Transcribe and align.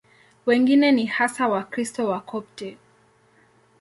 Wengine 0.45 0.91
ni 0.91 1.05
hasa 1.05 1.47
Wakristo 1.47 2.07
Wakopti. 2.07 2.77